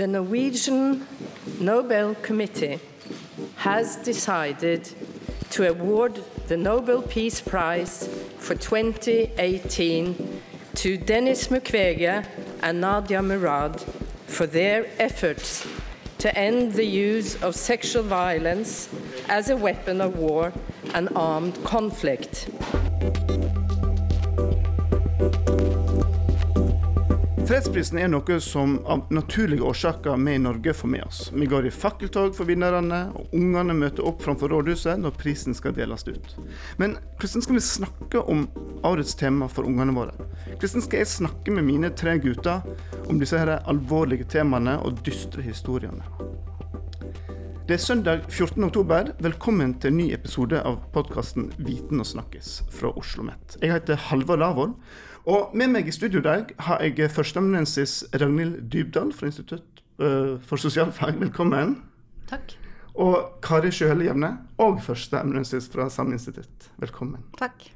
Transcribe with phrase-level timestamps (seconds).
[0.00, 1.06] The Norwegian
[1.60, 2.80] Nobel Committee
[3.56, 4.90] has decided
[5.50, 8.08] to award the Nobel Peace Prize
[8.38, 10.40] for 2018
[10.76, 12.26] to Denis Mukwege
[12.62, 13.78] and Nadia Murad
[14.26, 15.66] for their efforts
[16.16, 18.88] to end the use of sexual violence
[19.28, 20.50] as a weapon of war
[20.94, 22.48] and armed conflict.
[27.50, 31.32] Fredsprisen er noe som av naturlige årsaker vi i Norge får med oss.
[31.34, 35.74] Vi går i fakkeltog for vinnerne, og ungene møter opp framfor rådhuset når prisen skal
[35.74, 36.36] deles ut.
[36.78, 38.46] Men hvordan skal vi snakke om
[38.86, 40.14] årets tema for ungene våre?
[40.60, 42.62] Hvordan skal jeg snakke med mine tre gutter
[43.08, 46.06] om disse her alvorlige temaene og dystre historiene?
[47.66, 48.62] Det er søndag 14.
[48.70, 49.10] oktober.
[49.18, 53.58] Velkommen til en ny episode av podkasten Viten og snakkes fra Oslo OsloMet.
[53.58, 54.76] Jeg heter Halvard Lavoll.
[55.28, 60.40] Og med meg i studio i dag har jeg førsteamanuensis Ragnhild Dybdahl fra Institutt uh,
[60.40, 61.18] for sosialfag.
[61.20, 61.76] Velkommen.
[62.30, 62.54] Takk.
[63.00, 66.70] Og Kari Sjøhelle Jevne, òg førsteamanuensis fra samme institutt.
[66.80, 67.22] Velkommen.
[67.38, 67.68] Takk.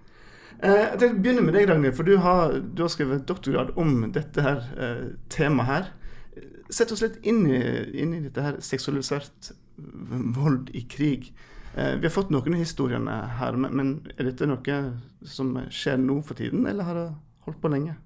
[0.59, 4.43] Eh, jeg begynner med deg, Ragnhild, for du har, du har skrevet doktorgrad om dette
[4.43, 5.89] her eh, temaet her.
[6.73, 7.61] Sett oss litt inn i,
[8.03, 11.31] inn i dette her seksualisert vold i krig.
[11.75, 14.79] Vi har fått noen av historiene her, men, men er dette noe
[15.27, 17.09] som skjer nå for tiden, eller har det
[17.47, 17.97] holdt på lenge?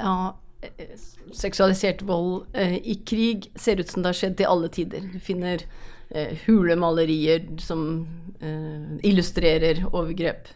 [0.00, 0.94] Ja, eh,
[1.36, 5.06] seksualisert vold eh, i krig ser ut som det har skjedd til alle tider.
[5.12, 5.64] Du finner
[6.10, 8.06] eh, hulemalerier som
[8.40, 10.48] eh, illustrerer overgrep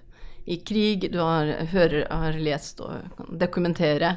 [0.45, 1.11] i krig.
[1.12, 4.17] Du har, hører, har lest og kan dokumentere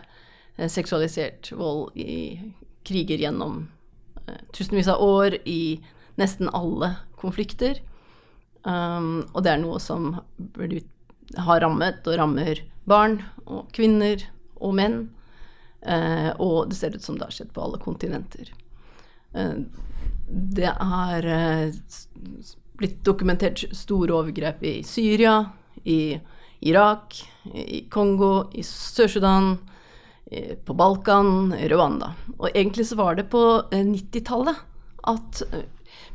[0.57, 2.39] seksualisert vold i
[2.87, 3.67] kriger gjennom
[4.57, 5.77] tusenvis av år i
[6.17, 7.77] nesten alle konflikter.
[8.67, 10.17] Um, og det er noe som
[11.37, 14.23] har rammet og rammer barn og kvinner
[14.57, 14.97] og menn.
[15.81, 18.49] Eh, og det ser ut som det har skjedd på alle kontinenter.
[19.33, 19.53] Eh,
[20.27, 21.75] det har eh,
[22.77, 25.39] blitt dokumentert store overgrep i Syria,
[25.83, 26.17] i
[26.67, 27.21] Irak,
[27.53, 29.57] i Kongo, i Sør-Sudan,
[30.65, 32.11] på Balkan, Rwanda.
[32.37, 34.63] Og egentlig så var det på 90-tallet eh,
[35.07, 35.43] at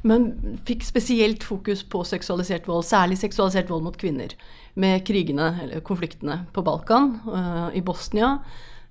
[0.06, 4.34] man fikk spesielt fokus på seksualisert vold, særlig seksualisert vold mot kvinner
[4.74, 8.34] med krigene, eller konfliktene på Balkan, uh, i Bosnia,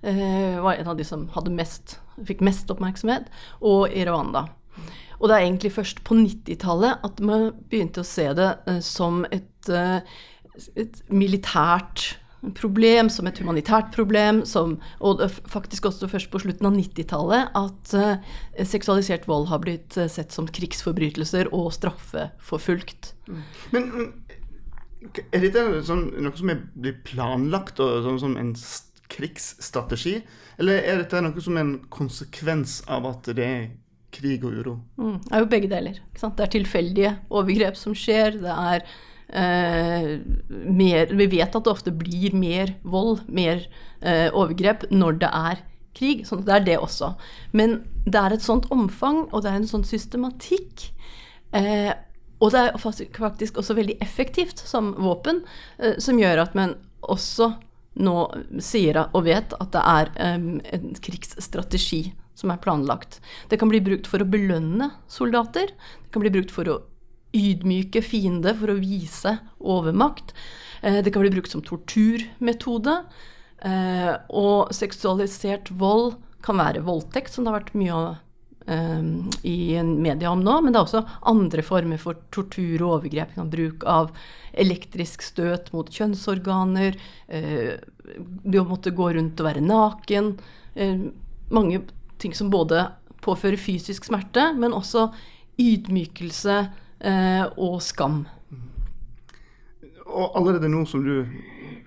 [0.05, 3.27] uh, var en av de som mest, fikk mest oppmerksomhet,
[3.59, 4.47] og i Rwanda.
[5.19, 9.25] Og det er egentlig først på 90-tallet at man begynte å se det uh, som
[9.31, 12.15] et, et, militært
[12.57, 17.93] problem, som et humanitært problem, som, og faktisk også først på slutten av 90-tallet at
[18.65, 23.13] seksualisert vold har blitt sett som krigsforbrytelser og straffeforfulgt.
[23.29, 23.43] Mm.
[23.75, 23.91] Men
[25.01, 28.55] er dette sånn, noe som er blir planlagt og sånn som en
[29.11, 30.19] krigsstrategi,
[30.61, 33.63] eller er dette noe som er en konsekvens av at det er
[34.13, 34.75] krig og uro?
[34.99, 36.01] Mm, det er jo begge deler.
[36.13, 38.37] Det er tilfeldige overgrep som skjer.
[38.43, 38.85] Det er
[39.33, 40.19] eh,
[40.49, 43.63] mer Vi vet at det ofte blir mer vold, mer
[44.01, 45.63] eh, overgrep, når det er
[45.97, 46.25] krig.
[46.27, 47.13] sånn det er det også.
[47.51, 50.91] Men det er et sånt omfang, og det er en sånn systematikk.
[51.57, 51.91] Eh,
[52.41, 55.43] og det er faktisk også veldig effektivt som våpen,
[55.77, 57.53] eh, som gjør at man også
[58.01, 58.17] nå
[58.63, 63.19] sier og vet at det er en krigsstrategi som er planlagt.
[63.49, 65.73] Det kan bli brukt for å belønne soldater.
[66.05, 66.79] Det kan bli brukt for å
[67.35, 70.33] ydmyke fiende, for å vise overmakt.
[70.81, 72.97] Eh, det kan bli brukt som torturmetode.
[73.61, 78.07] Eh, og seksualisert vold kan være voldtekt, som det har vært mye av
[78.65, 83.35] um, i media om nå, men det er også andre former for tortur og overgrep.
[83.53, 84.09] Bruk av
[84.57, 86.97] elektrisk støt mot kjønnsorganer,
[87.29, 90.33] det å måtte gå rundt og være naken.
[91.53, 91.83] Mange
[92.17, 92.87] ting som både
[93.21, 95.11] påfører fysisk smerte, men også
[95.61, 96.57] ydmykelse
[97.01, 98.23] og skam.
[100.05, 101.23] Og allerede nå som du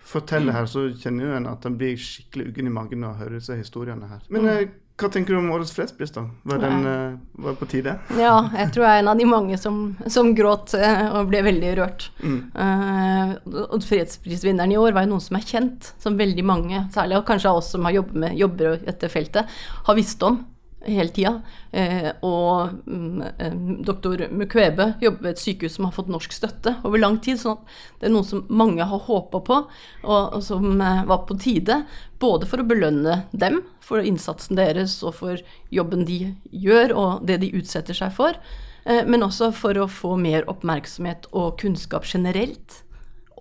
[0.05, 3.39] forteller her, så kjenner en at en blir skikkelig uggen i magen av å høre
[3.39, 4.25] disse historiene her.
[4.33, 4.73] Men mm.
[4.95, 6.23] Hva tenker du om årets fredspris, da?
[6.47, 7.97] Var den uh, var på tide?
[8.15, 11.73] Ja, jeg tror jeg er en av de mange som, som gråt og ble veldig
[11.81, 12.07] rørt.
[12.23, 12.37] Mm.
[12.55, 17.27] Uh, fredsprisvinneren i år var jo noen som er kjent, som veldig mange, særlig og
[17.27, 19.59] kanskje av oss som har jobbet med, jobber i dette feltet,
[19.89, 20.45] har visst om
[20.87, 21.35] hele tida.
[21.73, 27.01] Eh, og mm, doktor Mukwebe jobber ved et sykehus som har fått norsk støtte over
[27.01, 27.41] lang tid.
[27.41, 29.61] sånn at det er noe som mange har håpa på,
[30.03, 31.83] og, som eh, var på tide.
[32.23, 35.43] Både for å belønne dem for innsatsen deres og for
[35.75, 38.39] jobben de gjør og det de utsetter seg for.
[38.85, 42.83] Eh, men også for å få mer oppmerksomhet og kunnskap generelt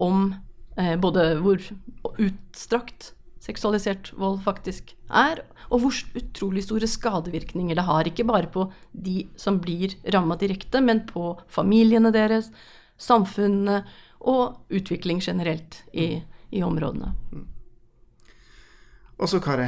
[0.01, 0.34] om
[0.74, 1.62] både hvor
[2.18, 3.12] utstrakt
[3.44, 5.44] seksualisert vold faktisk er,
[5.74, 8.07] og hvor utrolig store skadevirkninger det har.
[8.07, 12.51] Ikke bare på de som blir ramma direkte, men på familiene deres,
[12.98, 13.81] samfunnene
[14.24, 16.22] og utvikling generelt i,
[16.54, 17.12] i områdene.
[19.19, 19.68] Og så, Kari,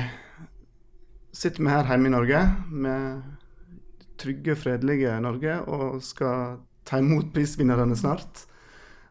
[1.35, 3.23] sitter vi her hjemme i Norge, med
[4.19, 8.45] trygge, fredelige Norge, og skal ta imot prisvinnerne snart.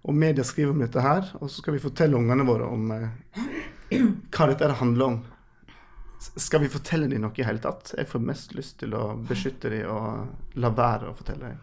[0.05, 3.45] Og media skriver om dette her, og så skal vi fortelle ungene våre om eh,
[4.35, 5.21] hva dette handler om.
[6.25, 7.93] Skal vi fortelle dem noe i hele tatt?
[7.99, 11.63] Jeg får mest lyst til å beskytte dem og la være å fortelle dem.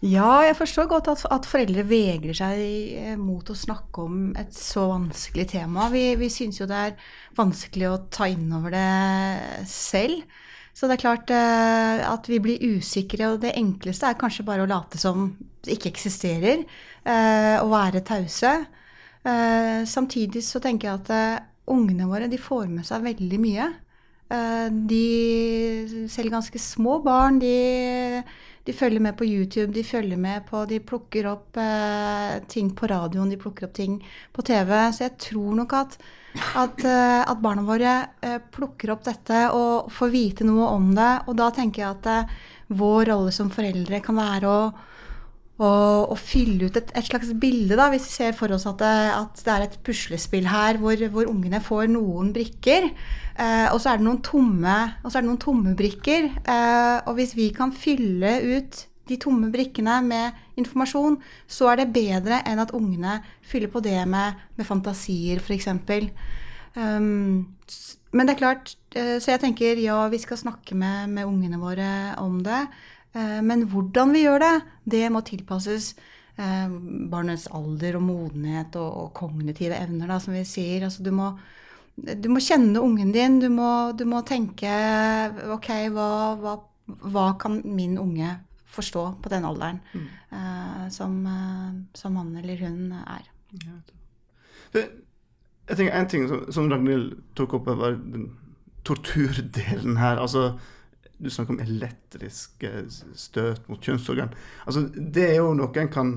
[0.00, 2.60] Ja, jeg forstår godt at, at, foreldre vegrer seg
[2.96, 5.90] eh, mot å snakke om et så vanskelig tema.
[5.92, 10.24] Vi, vi syns jo det er vanskelig å ta inn over det selv.
[10.72, 14.64] Så det er klart eh, at vi blir usikre, og det enkleste er kanskje bare
[14.64, 16.64] å late som det ikke eksisterer,
[17.04, 18.54] eh, og være tause.
[19.24, 21.40] Eh, samtidig så tenker jeg at eh,
[21.70, 23.66] ungene våre de får med seg veldig mye.
[24.32, 28.22] Eh, de, selv ganske små barn, de,
[28.64, 31.60] de, følger med på YouTube, de følger med på De plukker opp
[32.48, 34.00] ting på radioen, de plukker opp ting
[34.32, 34.72] på TV.
[34.94, 35.98] Så jeg tror nok at,
[36.56, 37.96] at, at barna våre
[38.54, 41.12] plukker opp dette og får vite noe om det.
[41.28, 44.62] Og da tenker jeg at vår rolle som foreldre kan være å
[45.60, 48.80] og, og fylle ut et, et, slags bilde, da, hvis vi ser for oss at
[48.80, 53.80] det, at det er et puslespill her hvor, hvor ungene får noen brikker, eh, og
[53.82, 56.30] så er det noen tomme, det noen tomme brikker.
[56.40, 61.18] Eh, og hvis vi kan fylle ut de tomme brikkene med informasjon,
[61.50, 65.68] så er det bedre enn at ungene fyller på det med, med fantasier, f.eks.
[66.78, 67.50] Um,
[68.14, 71.60] men det er klart, eh, så jeg tenker ja, vi skal snakke med, med ungene
[71.60, 71.90] våre
[72.22, 72.64] om det.
[73.12, 74.54] Eh, men hvordan vi gjør det,
[74.94, 75.92] det må tilpasses
[76.38, 76.74] eh,
[77.10, 80.86] barnets alder og modenhet og, og kognitive evner, da, som vi sier.
[80.86, 81.32] Altså, du, må,
[81.96, 83.40] du, må, kjenne ungen din.
[83.42, 84.70] Du må, du må tenke
[85.56, 86.08] OK, hva,
[86.40, 86.56] hva,
[87.10, 88.36] hva, kan min unge
[88.70, 90.02] forstå på den alderen mm.
[90.30, 93.24] uh, som, uh, som, han eller hun er?
[94.70, 98.28] Jeg tenker En ting som, som Ragnhild tok opp, var den
[98.86, 100.22] torturdelen her.
[100.22, 100.52] altså
[101.20, 102.72] du snakker om elektriske
[103.18, 104.32] støt mot kjønnsorgan.
[104.64, 106.12] Altså, det er jo noe en kan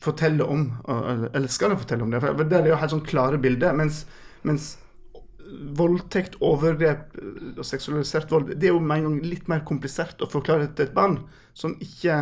[0.00, 2.22] fortelle om, eller skal en fortelle om det?
[2.24, 3.76] For det er jo helt sånn klare bilder.
[3.76, 4.04] Mens,
[4.48, 4.72] mens
[5.76, 7.16] voldtekt, overgrep
[7.56, 10.86] og seksualisert vold det er jo med en gang litt mer komplisert å forklare til
[10.86, 11.18] et barn
[11.58, 12.18] som ikke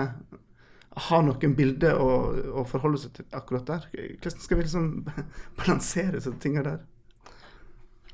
[1.09, 2.13] har noen bilder å,
[2.59, 3.85] å forholde seg til akkurat der.
[3.93, 4.89] Hvordan skal vi liksom
[5.61, 6.87] balansere disse tingene der?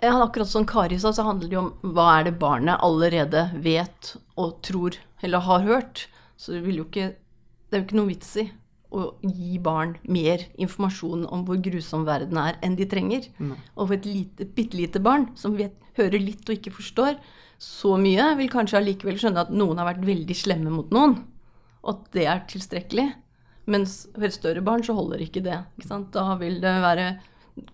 [0.02, 3.46] Ja, akkurat som Kari sa, så handler det jo om hva er det barnet allerede
[3.64, 6.06] vet og tror eller har hørt.
[6.36, 8.48] Så det, vil jo ikke, det er jo ikke noe vits i
[8.94, 13.26] å gi barn mer informasjon om hvor grusom verden er, enn de trenger.
[13.38, 13.56] Mm.
[13.74, 17.18] Og for et lite, bitte lite barn som vet, hører litt og ikke forstår
[17.62, 21.20] så mye, vil kanskje allikevel skjønne at noen har vært veldig slemme mot noen,
[21.84, 23.06] og at det er tilstrekkelig.
[23.70, 25.56] Mens for et større barn så holder ikke det.
[25.80, 27.06] Ikke da vil det være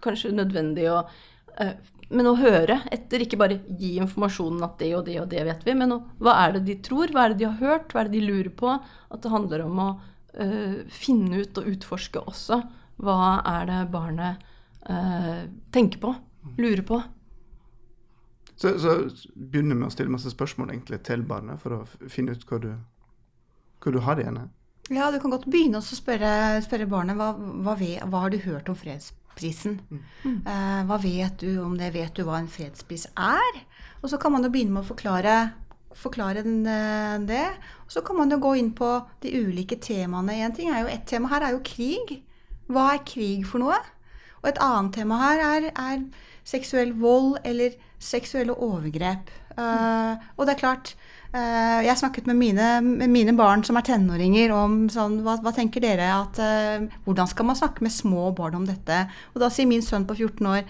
[0.04, 1.00] kanskje nødvendig å
[2.10, 5.66] men å høre etter, ikke bare gi informasjonen at det og det og det vet
[5.66, 8.02] vi, men å, hva er det de tror, hva er det de har hørt, hva
[8.02, 8.72] er det de lurer på?
[9.10, 12.62] At det handler om å uh, finne ut og utforske også
[13.00, 14.42] hva er det barnet
[14.90, 16.12] uh, tenker på,
[16.60, 17.00] lurer på.
[18.60, 18.96] Så, så
[19.32, 22.72] begynner med å stille masse spørsmål egentlig til barnet for å finne ut hva du,
[23.80, 24.50] hva du har igjen her.
[24.90, 28.68] Ja, du kan godt begynne å spørre, spørre barnet hva, hva, hva, har du hørt
[28.68, 29.80] om freds fredsprisen.
[30.24, 30.42] Mm.
[30.46, 31.92] Uh, hva vet du om det?
[31.94, 33.60] Vet du hva en fredspris er?
[34.02, 35.52] Og så kan man jo begynne med å forklare,
[35.94, 37.46] forklare den, uh, det.
[37.86, 40.40] Og så kan man jo gå inn på de ulike temaene.
[40.44, 42.22] En ting er jo, Et tema her er jo krig.
[42.68, 43.78] Hva er krig for noe?
[44.42, 46.04] Og et annet tema her er, er
[46.50, 49.30] seksuell vold eller seksuelle overgrep.
[49.58, 50.94] Uh, og det er klart,
[51.30, 55.52] Uh, jeg snakket med mine, med mine, barn som er tenåringer om sånn Hva, hva
[55.54, 58.96] tenker dere at uh, Hvordan skal man snakke med små barn om dette?
[59.30, 60.64] Og da sier min sønn på 14 år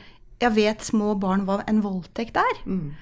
[0.44, 2.60] Jeg vet små barn hva en voldtekt er.
[2.68, 2.92] Mm.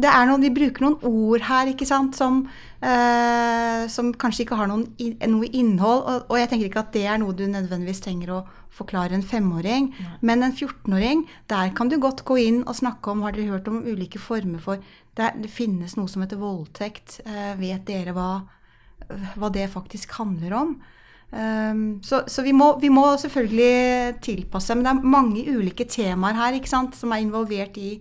[0.00, 2.42] Det er noen, Vi bruker noen ord her ikke sant, som,
[2.82, 4.88] eh, som kanskje ikke har noen,
[5.30, 6.02] noe innhold.
[6.02, 8.40] Og, og, jeg tenker ikke at det er noe du nødvendigvis trenger å
[8.74, 9.92] forklare en femåring.
[10.00, 10.16] Ja.
[10.20, 13.68] Men en 14-åring, der kan du godt gå inn og snakke om Har dere hørt
[13.70, 14.82] om ulike former for
[15.14, 17.20] det, det, finnes noe som heter voldtekt.
[17.24, 18.42] Eh, vet dere hva,
[19.38, 20.76] hva, det faktisk handler om?
[21.34, 24.74] Um, så, så vi, må, vi, må, selvfølgelig tilpasse.
[24.74, 27.96] Men det er mange ulike temaer her ikke sant, som er involvert i,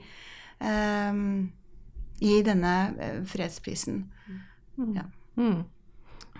[0.61, 1.49] um,
[2.23, 4.03] i denne uh, fredsprisen.
[4.77, 4.95] Mm.
[4.97, 5.05] Ja.
[5.39, 5.61] Mm.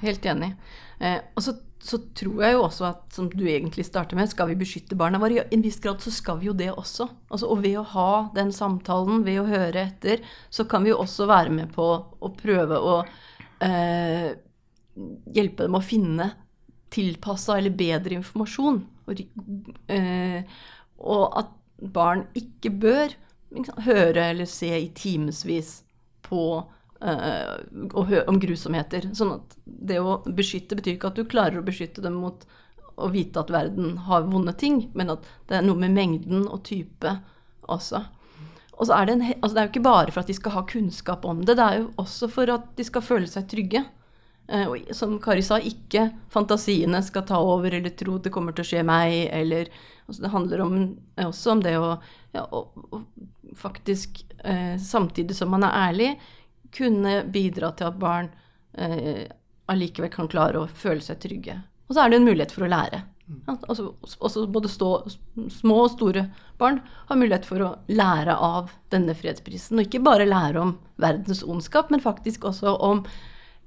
[0.03, 0.53] Helt enig.
[0.99, 4.47] Eh, og så så tror jeg jo også at, som du egentlig starter med, skal
[4.53, 5.41] vi beskytte barna våre?
[5.41, 7.09] I en viss grad så skal vi jo det også.
[7.27, 10.23] Altså, og ved å ha den samtalen, ved å høre etter,
[10.53, 12.95] så kan vi jo også være med på å prøve å
[13.67, 14.29] eh,
[15.35, 16.29] hjelpe dem å finne
[16.93, 18.79] tilpassa eller bedre informasjon.
[19.03, 19.19] Og,
[19.91, 20.39] eh,
[21.03, 21.51] og, at
[21.93, 23.17] barn ikke bør
[23.85, 25.83] høre eller se i timevis
[26.25, 26.43] på
[27.03, 29.09] uh, om grusomheter.
[29.15, 32.45] Sånn at det å beskytte betyr ikke at du klarer å beskytte dem mot
[32.93, 36.61] å vite at verden har vonde ting, men at det er noe med mengden og
[36.67, 37.15] type
[37.71, 38.03] også.
[38.73, 40.55] Og så er det, en, altså det er jo ikke bare for at de skal
[40.55, 43.83] ha kunnskap om det, det er jo også for at de skal føle seg trygge.
[44.51, 48.65] Uh, og som Kari sa, ikke fantasiene skal ta over eller tro det kommer til
[48.65, 49.69] å skje meg, eller
[50.03, 50.73] altså Det handler om,
[51.23, 51.93] også om det å,
[52.35, 52.99] ja, å, å
[53.55, 56.09] faktisk, eh, samtidig som man er ærlig,
[56.75, 58.29] kunne bidra til at barn
[58.73, 59.25] eh,
[59.71, 61.59] allikevel kan klare å føle seg trygge.
[61.87, 63.03] Og så er det en mulighet for å lære.
[63.47, 64.89] Altså, også både stå,
[65.51, 66.25] små og store
[66.59, 69.79] barn har mulighet for å lære av denne fredsprisen.
[69.79, 73.05] Og ikke bare lære om verdens ondskap, men faktisk også om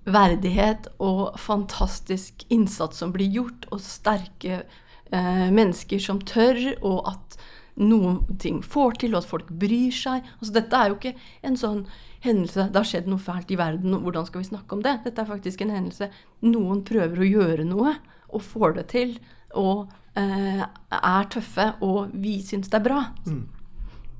[0.07, 7.39] verdighet og fantastisk innsats som blir gjort, og sterke eh, mennesker som tør, og at
[7.77, 10.27] noen ting får til, og at folk bryr seg.
[10.39, 11.87] Altså, dette er jo ikke en sånn
[12.25, 14.97] hendelse Det har skjedd noe fælt i verden, og hvordan skal vi snakke om det?
[15.05, 16.09] Dette er faktisk en hendelse.
[16.47, 17.93] Noen prøver å gjøre noe,
[18.33, 19.13] og får det til.
[19.55, 19.85] Og
[20.19, 23.03] eh, er tøffe, og vi syns det er bra.
[23.29, 23.45] Mm.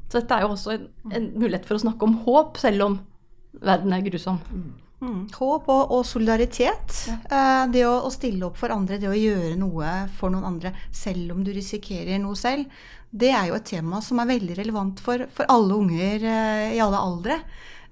[0.07, 2.99] Så dette er jo også en, en, mulighet for å snakke om håp, selv om
[3.65, 4.39] verden er grusom.
[4.53, 4.86] Mm.
[4.97, 5.27] Mm.
[5.29, 6.95] Håp og, og solidaritet.
[7.11, 7.17] Ja.
[7.29, 10.73] Eh, det å, å, stille opp for andre, det å gjøre noe for noen andre
[10.89, 12.65] selv om du risikerer noe selv,
[13.17, 16.81] det er jo et tema som er veldig relevant for, for alle unger eh, i
[16.83, 17.39] alle aldre.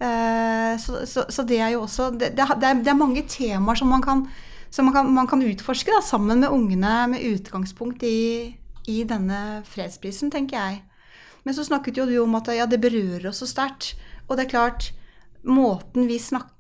[0.01, 3.79] Eh, så, så, så, det er jo også Det, det, er, det er, mange temaer
[3.79, 4.25] som man kan,
[4.73, 8.57] som man kan, man kan utforske da, sammen med ungene med utgangspunkt i,
[8.89, 10.83] i, denne fredsprisen, tenker jeg.
[11.45, 13.93] Men så snakket jo du om at ja, det berører oss så sterkt.
[14.27, 14.91] Og det er klart,
[15.45, 16.54] måten vi snakker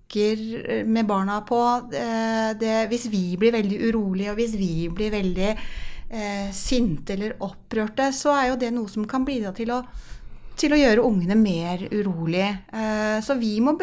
[0.87, 1.61] med barna på
[1.93, 7.37] eh, det, Hvis vi blir veldig urolige, og hvis vi blir veldig eh, sinte eller
[7.45, 9.83] opprørte, så er jo det noe som kan bidra til å
[10.59, 12.51] til å gjøre ungene mer urolige.
[12.71, 13.75] Eh, så vi må,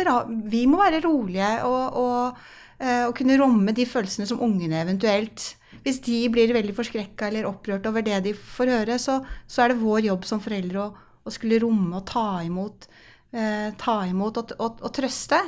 [0.51, 2.43] vi må være rolige og, og,
[2.79, 7.47] eh, og, kunne romme de følelsene som ungene eventuelt Hvis de blir veldig forskrekka eller
[7.49, 9.17] opprørt over det de får høre, så,
[9.49, 10.91] så er det vår jobb som foreldre å,
[11.25, 12.85] å skulle romme og ta imot,
[13.33, 15.39] eh, ta imot og, og, og trøste.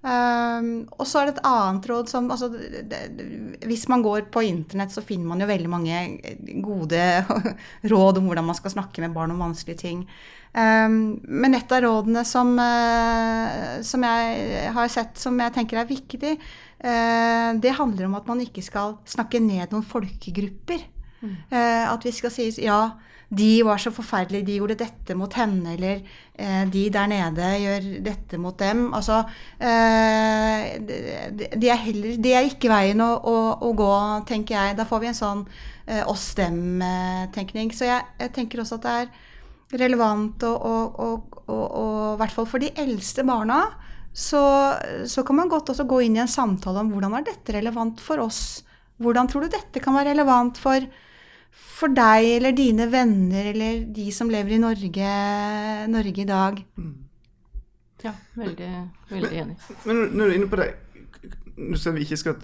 [0.00, 3.24] Um, og så er det et annet råd som altså, det, det,
[3.68, 5.98] Hvis man går på internett, så finner man jo veldig mange
[6.64, 7.02] gode
[7.92, 10.06] råd om hvordan man skal snakke med barn om vanskelige ting.
[10.56, 15.92] Um, men et av rådene som, uh, som, jeg har sett som jeg tenker er
[15.92, 16.32] viktig,
[16.80, 20.88] uh, det handler om at man ikke skal snakke ned noen folkegrupper.
[21.20, 21.36] Mm.
[21.52, 22.86] Uh, at vi skal si ja,
[23.30, 26.00] de var så forferdelige, de gjorde dette mot henne, eller
[26.72, 28.88] de der nede gjør dette mot dem.
[28.96, 29.20] Altså
[29.60, 33.90] Det er, heller, de er ikke veien å, å, å, gå,
[34.26, 34.78] tenker jeg.
[34.80, 35.44] Da får vi en sånn
[36.10, 37.70] oss-dem-tenkning.
[37.76, 39.12] Så jeg, jeg tenker også at det er
[39.84, 43.62] relevant, å og, i hvert fall for de eldste barna,
[44.10, 44.42] så,
[45.06, 48.02] så, kan man godt også gå inn i en samtale om hvordan er dette relevant
[48.02, 48.62] for oss?
[49.00, 50.82] Hvordan tror du dette kan være relevant for,
[51.50, 55.14] for deg eller dine venner eller de som lever i Norge,
[55.90, 56.60] Norge i dag?
[56.76, 56.92] Mm.
[58.04, 58.70] Ja, veldig,
[59.10, 59.56] veldig enig.
[59.84, 60.70] Men, men når du er inne på det
[61.60, 62.36] nå skal vi ikke skal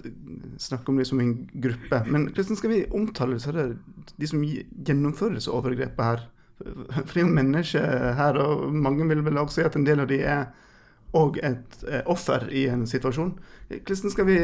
[0.61, 5.53] snakke om det som en gruppe, men hvordan skal vi omtale de som gjennomfører disse
[5.53, 6.25] overgrepene her?
[6.57, 10.01] For det er jo mennesker her, og mange vil vel også si at en del
[10.03, 10.47] av de er
[11.17, 13.33] og et eh, offer i en situasjon.
[13.71, 14.37] Hvordan skal vi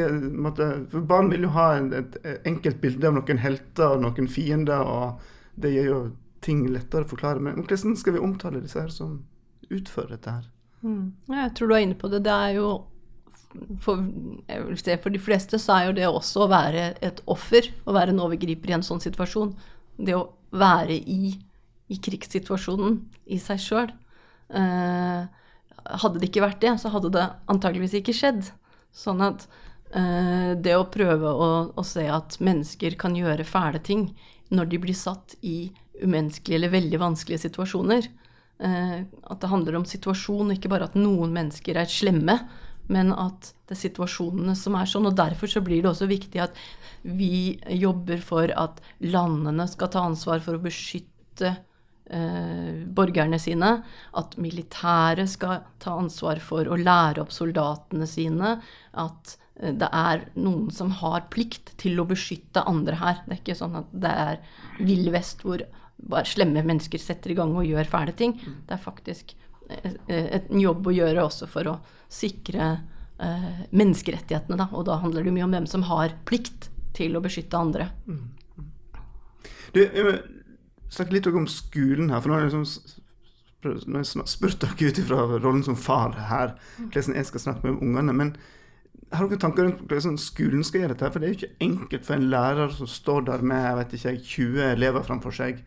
[0.46, 4.30] måtte, For Barn vil jo ha et, et enkelt bilde av noen helter og noen
[4.32, 5.22] fiender, og
[5.62, 6.00] det gjør jo
[6.44, 7.44] ting lettere å forklare.
[7.44, 9.22] Men hvordan skal vi omtale disse her som
[9.70, 10.50] utfører dette her?
[10.84, 11.14] Mm.
[11.32, 12.26] Jeg tror du er inne på det.
[12.26, 12.74] Det er jo
[13.80, 14.02] for,
[14.76, 18.12] si, for, de fleste så er jo det også å være et offer, å være
[18.12, 19.54] en overgriper i en sånn situasjon.
[20.04, 20.28] Det å
[20.58, 21.36] være i
[21.92, 23.00] i krigssituasjonen
[23.34, 23.94] i seg sjøl.
[24.54, 25.24] Eh,
[25.86, 28.50] hadde det ikke vært det, så hadde det antageligvis ikke skjedd.
[28.94, 29.46] Sånn at
[29.96, 34.12] eh, det å prøve å, å, se at mennesker kan gjøre fæle ting
[34.54, 35.72] når de blir satt i
[36.02, 38.10] umenneskelige eller veldig vanskelige situasjoner,
[38.64, 42.38] eh, at det handler om situasjon, ikke bare at noen mennesker er slemme,
[42.92, 45.08] men at det er situasjonene som er sånn.
[45.08, 46.58] Og derfor så blir det også viktig at
[47.04, 51.56] vi jobber for at landene skal ta ansvar for å beskytte
[52.10, 53.76] eh, borgerne sine.
[54.20, 58.58] At militæret skal ta ansvar for å lære opp soldatene sine.
[58.94, 63.24] At eh, det er noen som har plikt til å beskytte andre her.
[63.26, 64.44] Det er ikke sånn at det er
[64.82, 65.66] vill vest hvor
[66.04, 68.36] bare slemme mennesker setter i gang og gjør fæle ting.
[68.68, 69.36] Det er faktisk
[69.70, 71.78] eh, en jobb å gjøre også for å
[72.12, 74.70] sikre eh, menneskerettighetene, da.
[74.74, 77.90] Og da handler det mye om hvem som har plikt til å beskytte andre.
[79.74, 80.20] Du, jeg vil
[80.94, 82.22] snakke litt om skolen her.
[82.22, 82.68] for nå har jeg liksom
[83.64, 87.80] nå jeg spurt dere ut ifra rollen som far her, hvordan jeg skal snakke med
[87.82, 88.14] ungene.
[88.14, 88.34] Men
[89.14, 91.12] har dere tanker rundt hvordan skolen skal gjøre dette?
[91.14, 94.68] For det er jo ikke enkelt for en lærer som står der med ikke, 20
[94.72, 95.64] elever framfor seg,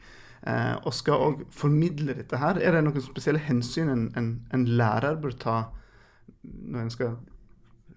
[0.47, 2.61] eh, og skal også formidle dette her.
[2.61, 5.57] Er det noen spesielle hensyn en, en, en lærer bør ta
[6.43, 7.17] når en skal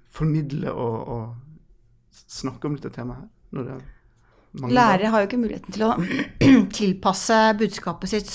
[0.10, 3.32] formidle og, og snakke om dette temaet her?
[3.52, 3.88] Når det er
[4.54, 5.92] Lærere har jo ikke muligheten til å
[6.80, 8.32] tilpasse budskapet sitt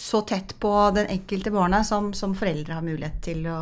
[0.00, 3.60] så tett på den enkelte barnet som, som foreldre har mulighet til å,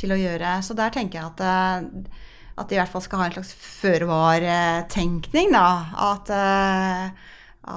[0.00, 0.56] til å, gjøre.
[0.64, 2.22] Så der tenker jeg at, eh,
[2.58, 3.52] at de i hvert fall skal ha en slags
[3.82, 5.52] føre-var-tenkning.
[5.54, 7.28] At, eh,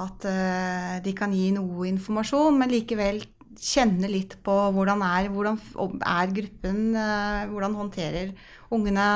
[0.02, 3.20] at eh, de kan gi noe informasjon, men likevel
[3.60, 5.58] kjenne litt på hvordan er, hvordan
[6.00, 6.82] er gruppen,
[7.52, 8.32] hvordan håndterer
[8.72, 9.06] ungene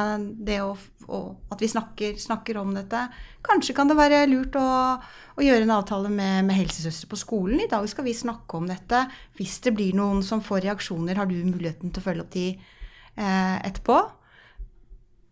[0.47, 0.75] det å,
[1.09, 1.21] å,
[1.53, 3.07] at vi snakker, snakker, om dette.
[3.47, 4.67] Kanskje kan det være lurt å,
[5.01, 7.63] å gjøre en avtale med, med helsesøster på skolen.
[7.65, 9.07] I dag skal vi snakke om dette.
[9.39, 12.47] Hvis det blir noen som får reaksjoner, har du muligheten til å følge opp de
[12.53, 13.99] eh, etterpå?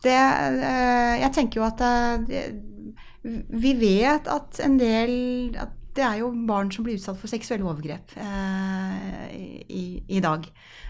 [0.04, 1.80] Det, eh, jeg tenker jo at
[2.28, 2.44] det,
[3.24, 5.16] vi vet at en del
[5.56, 8.83] at det er jo barn som blir utsatt for seksuelle overgrep eh,
[10.08, 10.46] i, dag.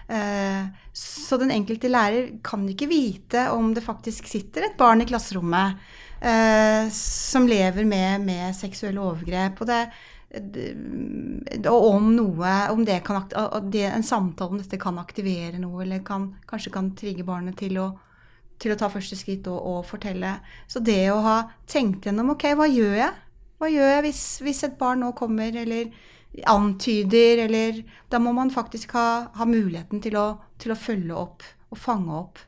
[0.07, 5.07] Eh, så den enkelte lærer kan ikke vite om det faktisk sitter et barn i
[5.09, 5.79] klasserommet
[6.21, 9.61] eh, som lever med, med seksuelle overgrep.
[9.61, 9.81] Og, det,
[11.69, 16.33] og om noe om det kan, En samtale om dette kan aktivere noe, eller kan,
[16.47, 17.91] kanskje kan trigge barnet til å,
[18.59, 20.37] til å ta første skritt og, og, fortelle.
[20.67, 23.13] Så det å ha tenkt gjennom OK, hva gjør jeg?
[23.55, 25.93] Hva gjør jeg hvis, hvis et barn nå kommer eller
[26.43, 30.27] antyder, eller Da må man faktisk ha, ha muligheten til å,
[30.59, 32.39] til å, følge opp og fange opp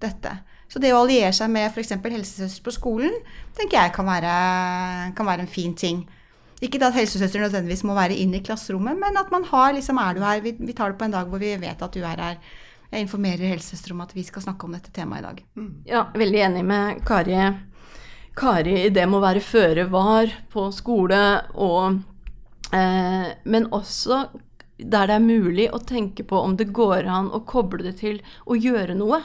[0.00, 0.32] dette.
[0.68, 1.94] Så det å alliere seg med f.eks.
[2.02, 3.14] helsesøster på skolen,
[3.56, 4.34] tenker jeg kan være,
[5.16, 6.02] kan være en fin ting.
[6.64, 10.14] Ikke at helsesøster nødvendigvis må være inn i klasserommet, men at man har liksom Er
[10.14, 10.40] du her?
[10.40, 12.40] Vi, vi, tar det på en dag hvor vi vet at du er her.
[12.90, 15.44] Jeg informerer helsesøster om at vi skal snakke om dette temaet i dag.
[15.58, 15.70] Mm.
[15.88, 17.38] Ja, veldig enig med Kari
[18.34, 21.20] Kari i det med å være føre var på skole,
[21.54, 22.00] og,
[22.74, 24.24] men også
[24.78, 28.20] der det er mulig å tenke på om det går an å koble det til
[28.50, 29.20] å gjøre noe.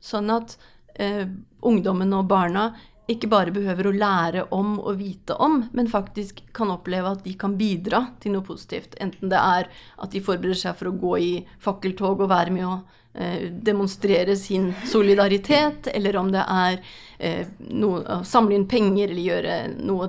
[0.00, 0.56] Sånn at
[1.00, 1.24] eh,
[1.64, 2.70] ungdommen og barna
[3.10, 7.32] ikke bare behøver å lære om og vite om, men faktisk kan oppleve at de
[7.38, 8.94] kan bidra til noe positivt.
[9.02, 9.66] Enten det er
[9.98, 11.32] at de forbereder seg for å gå i
[11.64, 16.76] fakkeltog og være med å Eh, demonstrere sin solidaritet, eller om det er
[17.18, 20.06] eh, noe, å samle inn penger eller gjøre noe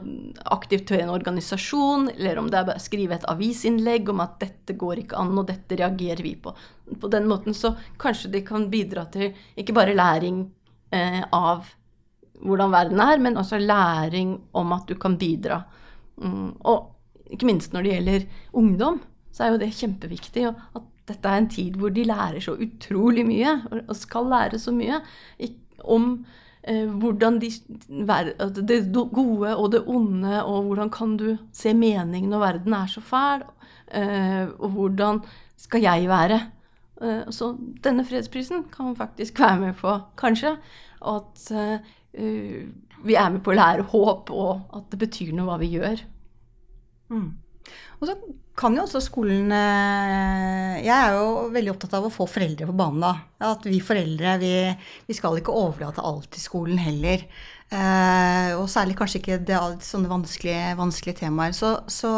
[0.53, 4.77] aktivt til en organisasjon, eller om det er å skrive et avisinnlegg om at 'dette
[4.77, 6.53] går ikke an', og 'dette reagerer vi på'.
[7.01, 10.45] På den måten så kanskje det kan bidra til ikke bare læring
[10.93, 11.65] eh, av
[12.41, 15.63] hvordan verden er, men også læring om at du kan bidra.
[16.21, 20.45] Mm, og ikke minst når det gjelder ungdom, så er jo det kjempeviktig.
[20.47, 23.55] at dette er en tid hvor de lærer så utrolig mye,
[23.87, 25.01] og skal lære så mye
[25.83, 26.25] om
[26.63, 27.49] eh, hvordan de,
[28.61, 33.01] det gode og det onde, og hvordan kan du se mening når verden er så
[33.01, 33.45] fæl,
[33.93, 35.23] eh, og hvordan
[35.57, 36.41] skal jeg være?
[37.01, 40.57] Eh, så denne fredsprisen kan man faktisk være med på, kanskje.
[41.01, 41.49] At
[43.01, 46.03] vi er med på å lære håp, og at det betyr noe hva vi gjør.
[47.09, 47.40] Mm.
[48.01, 48.15] Og så
[48.57, 52.75] kan jo også skolen eh, Jeg er jo veldig opptatt av å få foreldre på
[52.77, 53.11] banen, da.
[53.51, 54.53] At vi foreldre, vi,
[55.07, 57.27] vi skal ikke overlate alt til skolen heller.
[57.71, 61.55] Eh, og særlig kanskje ikke det, sånne vanskelige, vanskelige temaer.
[61.57, 62.11] Så, så,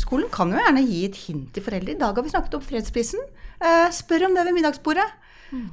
[0.00, 1.94] skolen kan jo gjerne gi et hint til foreldre.
[1.94, 3.24] I dag har vi snakket om fredsprisen.
[3.62, 5.08] Eh, spør om det ved middagsbordet.
[5.54, 5.70] Mm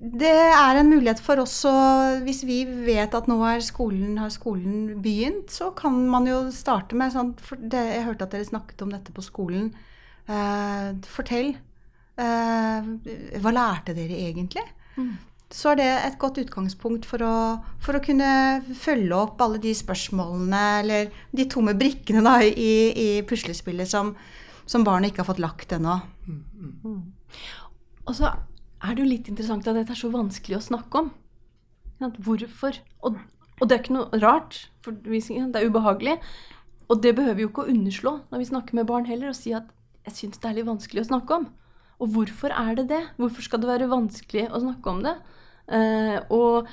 [0.00, 1.74] det er en mulighet for oss å
[2.24, 7.14] Hvis vi vet at nå skolen, har skolen begynt, så kan man jo starte med
[7.14, 9.70] sånn det, Jeg hørte at dere snakket om dette på skolen.
[10.26, 11.54] Eh, fortell.
[12.16, 12.90] Eh,
[13.42, 14.64] hva lærte dere egentlig?
[14.96, 15.14] Mm.
[15.54, 17.34] Så er det et godt utgangspunkt for å,
[17.82, 18.28] for å, kunne
[18.78, 24.14] følge opp alle de spørsmålene, eller de tomme brikkene da, i, i puslespillet som,
[24.66, 26.00] som barnet ikke har fått lagt ennå.
[26.26, 26.74] Mm.
[26.82, 26.98] Mm.
[28.08, 28.32] Og så
[28.84, 31.12] er det jo litt interessant at dette er så vanskelig å snakke om.
[32.26, 32.76] Hvorfor?
[33.06, 33.16] Og,
[33.60, 36.18] og det er ikke noe rart, for det er ubehagelig.
[36.92, 39.38] Og det behøver vi jo ikke å underslå når vi snakker med barn heller, og
[39.38, 39.70] si at
[40.04, 41.46] jeg syns det er litt vanskelig å snakke om.
[42.02, 43.02] Og hvorfor er det det?
[43.16, 45.14] Hvorfor skal det være vanskelig å snakke om det?
[45.72, 46.68] Eh, og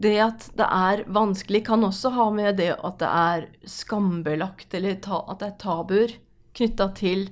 [0.00, 4.96] det at det er vanskelig, kan også ha med det at det er skambelagt, eller
[5.04, 6.16] ta, at det er tabuer
[6.56, 7.28] knytta til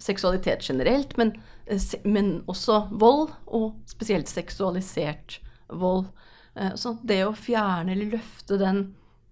[0.00, 1.55] seksualitet generelt, men, eh,
[2.04, 6.06] men, også vold, og spesielt seksualisert vold.
[6.54, 8.82] Eh, så det å fjerne eller løfte den,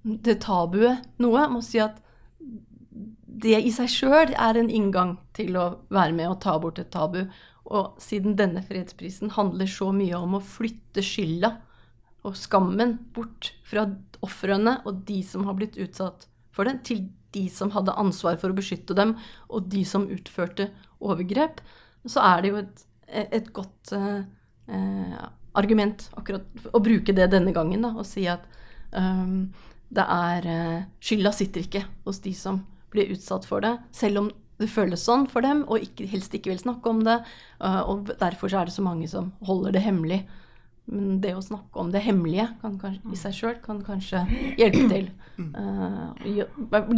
[0.02, 2.00] det tabuet noe, må si at
[3.34, 6.92] det i seg sjøl er en inngang til å være med og ta bort et
[6.94, 7.24] tabu.
[7.64, 11.54] Og siden denne fredsprisen handler så mye om å flytte skylda
[12.24, 13.86] og skammen bort fra
[14.24, 18.52] ofrene og de som har blitt utsatt for det, til de som hadde ansvar for
[18.52, 19.16] å beskytte dem,
[19.50, 20.68] og de som utførte
[21.02, 21.58] overgrep,
[22.10, 22.84] så er det jo et,
[23.24, 25.16] et godt eh,
[25.54, 28.44] argument akkurat å bruke det denne gangen, da, og si at
[28.92, 29.52] um,
[29.94, 32.62] det er eh, Skylda sitter ikke hos de som
[32.94, 36.52] blir utsatt for det, selv om det føles sånn for dem, og ikke, helst ikke
[36.52, 37.16] vil snakke om det.
[37.58, 40.20] Uh, og derfor så er det så mange som holder det hemmelig.
[40.86, 44.22] Men det å snakke om det hemmelige kanskje, i seg sjøl kan kanskje
[44.60, 45.08] hjelpe til.
[45.42, 46.14] Uh,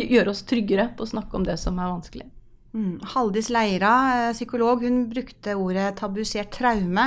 [0.05, 2.29] gjøre oss tryggere på å snakke om det som er vanskelig.
[2.77, 3.01] Mm.
[3.15, 3.95] Haldis Leira,
[4.29, 7.07] eh, psykolog, hun brukte ordet tabusert traume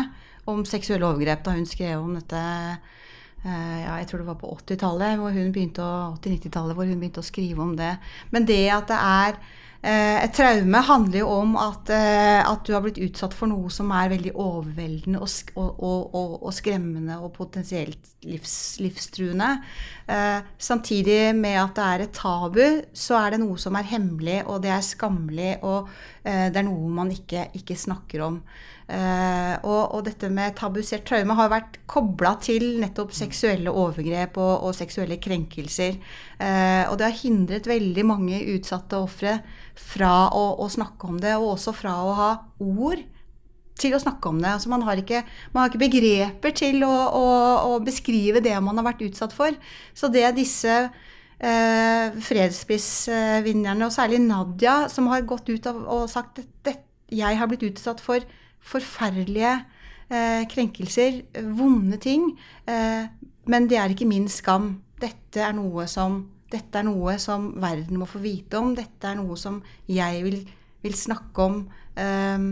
[0.49, 2.39] om seksuelle overgrep da hun skrev om dette
[3.45, 7.75] uh, ja, jeg tror det var på 80-tallet, 80-90-tallet, hvor hun begynte å skrive om
[7.77, 7.93] det.
[8.33, 12.73] Men det at det er Eh, et traume handler jo om at, eh, at, du
[12.75, 17.31] har blitt utsatt for noe som er veldig overveldende og, og, og, og skremmende og
[17.37, 19.53] potensielt livs, livstruende.
[20.11, 24.41] Eh, samtidig med at det er et tabu, så er det noe som er hemmelig,
[24.47, 25.87] og det er skammelig, og
[26.29, 28.41] det er noe man ikke, ikke snakker om.
[28.89, 34.65] Uh, og, og, dette med tabusert traume har vært kobla til nettopp seksuelle overgrep og,
[34.65, 35.99] og seksuelle krenkelser.
[36.39, 39.35] Uh, og det har hindret veldig mange utsatte ofre
[39.77, 42.31] fra å, å, snakke om det, og også fra å ha
[42.65, 43.05] ord
[43.79, 44.55] til å snakke om det.
[44.55, 45.21] Altså man, har ikke,
[45.53, 47.29] man har ikke begreper til å, å,
[47.69, 49.53] å, beskrive det man har vært utsatt for.
[49.93, 56.41] Så det disse eh, fredsprisvinnerne, og særlig Nadia, som har gått ut av, og sagt
[56.41, 58.25] at jeg har blitt utsatt for
[58.59, 59.53] forferdelige
[60.11, 61.21] eh, krenkelser,
[61.57, 62.31] vonde ting.
[62.69, 63.09] Eh,
[63.49, 64.77] men det er ikke min skam.
[64.99, 68.73] Dette er, noe som, dette er noe som verden må få vite om.
[68.77, 70.41] Dette er noe som jeg vil,
[70.83, 71.61] vil snakke om.
[71.95, 72.47] Eh,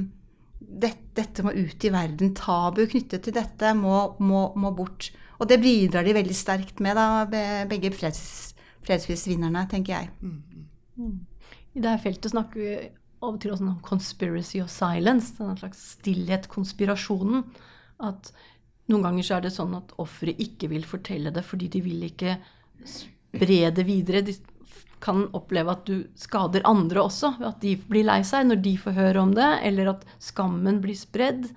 [0.57, 2.33] dette, dette, må ut i verden.
[2.37, 5.11] Tabu knyttet til dette må, må, må bort.
[5.37, 7.25] Og det bidrar de veldig sterkt med, da,
[7.69, 8.55] begge freds,
[8.87, 10.09] fredsprisvinnerne, tenker jeg.
[10.21, 10.67] Mm.
[10.97, 11.17] Mm.
[11.77, 12.71] I dette feltet snakker vi
[13.25, 17.45] og til også om conspiracy of silence, en slags stillhet, konspirasjonen.
[18.03, 18.29] At
[18.91, 22.05] noen ganger så er det sånn at offeret ikke vil fortelle det fordi de vil
[22.07, 22.37] ikke
[22.87, 24.21] spre det videre.
[24.25, 24.35] De
[25.03, 28.97] kan oppleve at du skader andre også, at de blir lei seg når de får
[28.97, 31.49] høre om det, eller at skammen blir spredd.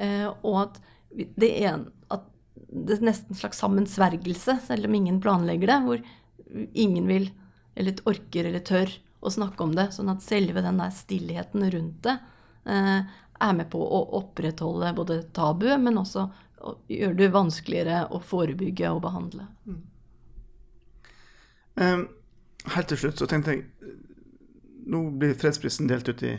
[0.00, 0.80] Eh, og at
[1.12, 2.26] det en, at
[2.72, 7.30] det er nesten en slags sammensvergelse, selv om ingen planlegger det, hvor ingen vil,
[7.76, 9.88] eller orker eller tør å snakke om det.
[9.94, 12.16] Sånn at selve den der stillheten rundt det
[12.66, 16.28] eh, er med på å opprettholde både tabuet, men også
[16.90, 19.48] gjøre det vanskeligere å forebygge og behandle.
[19.66, 19.80] Mm.
[21.74, 22.02] Um,
[22.74, 23.64] helt til slutt så tenkte jeg
[24.92, 26.32] Nå blir fredsprisen delt ut i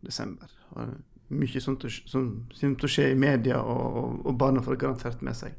[0.00, 0.48] desember.
[0.72, 0.94] og
[1.28, 5.20] Mye sånt som kommer til å skje i media, og, og, og barna får garantert
[5.20, 5.52] med seg.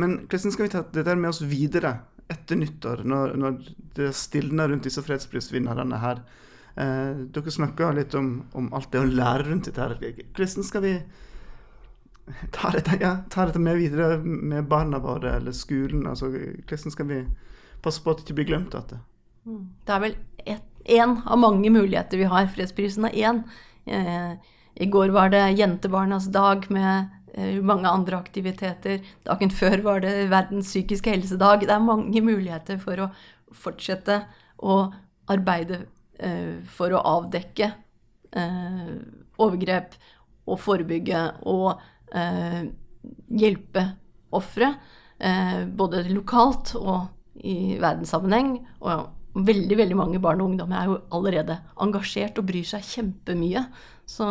[0.00, 1.90] Men hvordan skal vi ta dette med oss videre
[2.30, 3.58] etter nyttår, når, når
[3.96, 6.22] det stilner rundt disse fredsprisvinnerne her.
[6.76, 9.82] Eh, dere snakka litt om, om, alt det å lære rundt dette.
[9.82, 10.22] her.
[10.32, 10.94] Hvordan skal vi
[12.54, 16.06] ta dette, ja, ta dette, med videre med barna våre eller skolen?
[16.08, 17.22] Altså, hvordan skal vi
[17.84, 18.72] passe på at det ikke blir glemt?
[18.72, 19.02] Dette?
[19.02, 19.52] det?
[19.52, 19.66] Mm.
[19.88, 20.16] er vel
[20.84, 22.48] én av mange muligheter vi har.
[22.54, 23.42] Fredsprisen er én.
[23.86, 24.32] Eh,
[24.80, 27.10] I går var det jentebarnas dag med
[27.64, 29.00] mange andre aktiviteter.
[29.24, 31.66] Dagen før var det verdens psykiske helsedag.
[31.66, 33.08] Det er mange muligheter for å
[33.52, 34.18] fortsette
[34.62, 34.82] å
[35.32, 35.84] arbeide
[36.18, 37.70] eh, for å avdekke
[38.36, 38.92] eh,
[39.40, 39.96] overgrep
[40.46, 41.88] og forebygge og
[43.32, 43.82] hjelpe
[44.36, 44.66] ofre.
[45.72, 47.06] både lokalt og
[47.40, 48.58] i verdenssammenheng.
[48.84, 49.06] Og
[49.46, 53.64] veldig, veldig mange barn og ungdom er jo allerede engasjert og bryr seg kjempemye.
[54.04, 54.28] Så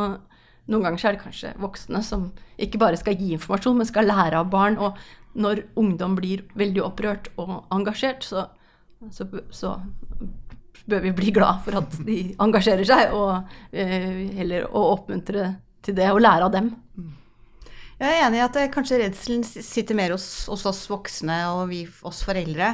[0.69, 2.29] noen ganger er det kanskje voksne som
[2.61, 4.77] ikke bare skal gi informasjon, men skal lære av barn.
[4.77, 4.99] Og
[5.33, 8.45] når ungdom blir veldig opprørt og engasjert, så,
[9.09, 9.77] så, så
[10.85, 15.97] bør vi bli glad for at de engasjerer seg, og eh, heller å oppmuntre til
[15.97, 16.71] det og lære av dem.
[18.01, 21.83] Jeg er enig i at kanskje redselen sitter mer hos, hos, oss voksne og vi,
[22.09, 22.71] oss foreldre.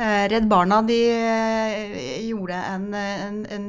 [0.00, 3.66] Eh, Redd Barna de eh, gjorde en, en, en,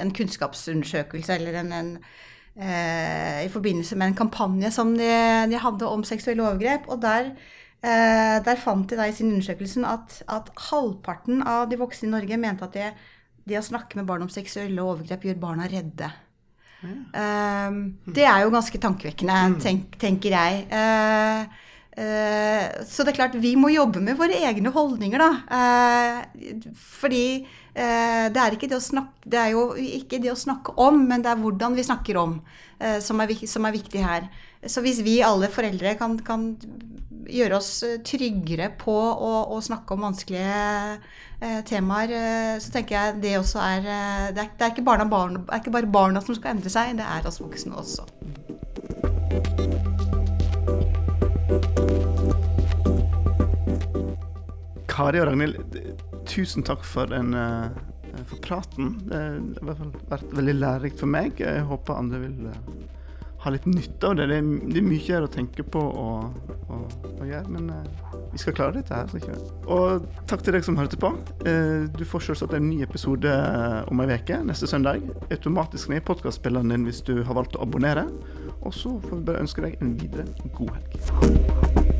[0.00, 1.74] en kunnskapsundersøkelse eller en,
[2.58, 5.12] eh, i forbindelse med en kampanje som de,
[5.48, 6.90] de, hadde om seksuelle overgrep.
[6.92, 7.32] Og der
[7.78, 12.10] Eh, der fant de da i sin undersøkelse at, at halvparten av de voksne i
[12.10, 12.88] Norge mente at det,
[13.46, 16.08] det å snakke med barn om seksuelle overgrep gjør barna redde.
[16.82, 17.78] Eh,
[18.18, 20.64] det er jo ganske tankevekkende, tenk, tenker jeg.
[20.74, 21.62] Eh,
[22.02, 26.26] eh, så det er klart, vi må jobbe med våre egne holdninger, da.
[26.98, 27.24] Fordi
[27.78, 31.40] det er det snakke Det er jo ikke det å snakke om, men det er
[31.40, 32.40] hvordan vi snakker om,
[32.80, 34.28] eh, som, er, som er viktig her.
[34.66, 36.56] Så hvis vi alle foreldre kan, kan
[37.28, 40.98] gjøre oss eh, tryggere på å, å snakke om vanskelige
[41.40, 44.86] eh, temaer, eh, så tenker jeg det også er eh, det, er det er ikke,
[44.88, 47.78] barna, barn, det er ikke bare barna som skal endre seg, det er oss voksne
[47.78, 48.08] også.
[54.88, 58.98] Kari og Ragnhild, tusen takk for, den, eh, for praten.
[59.08, 61.40] Det har i hvert fall vært veldig lærerikt for meg.
[61.42, 62.70] Jeg håper andre vil eh,
[63.44, 64.28] ha litt nytte av det.
[64.30, 68.42] Det er, det er mye å tenke på og, og, og gjøre, men eh, vi
[68.42, 69.38] skal klare dette her.
[69.66, 71.12] Og takk til deg som hørte på.
[71.96, 73.32] Du får selvsagt en ny episode
[73.88, 75.06] om ei uke, neste søndag.
[75.30, 78.08] Automatisk ned i podkastspilleren din hvis du har valgt å abonnere.
[78.58, 81.97] Og så får vi bare ønske deg en videre god helg.